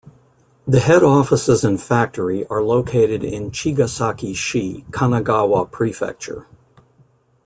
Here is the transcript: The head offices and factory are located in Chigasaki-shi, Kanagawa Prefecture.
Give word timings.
The 0.67 0.79
head 0.79 1.03
offices 1.03 1.63
and 1.63 1.79
factory 1.79 2.43
are 2.47 2.63
located 2.63 3.23
in 3.23 3.51
Chigasaki-shi, 3.51 4.85
Kanagawa 4.89 5.69
Prefecture. 5.69 6.47